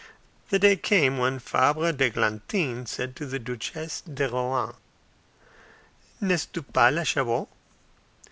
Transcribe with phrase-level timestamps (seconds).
[0.49, 4.73] The day came when Fabre d'Eglantine said to the Duchesse de Rohan,
[6.19, 7.47] "N'est tu pas la Chabot?"